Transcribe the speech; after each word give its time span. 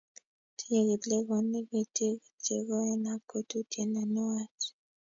Tinyei 0.57 0.99
kiblekonik 1.01 1.69
itik 1.81 2.19
che 2.43 2.55
koen 2.67 3.03
ak 3.13 3.21
kotutie 3.29 3.83
ne 3.87 4.03
nuech 4.13 4.61